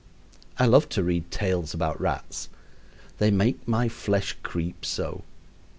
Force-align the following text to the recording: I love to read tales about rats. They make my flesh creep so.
I 0.57 0.65
love 0.65 0.89
to 0.97 1.03
read 1.03 1.29
tales 1.29 1.75
about 1.75 2.01
rats. 2.01 2.49
They 3.19 3.29
make 3.29 3.67
my 3.67 3.87
flesh 3.87 4.35
creep 4.41 4.83
so. 4.83 5.23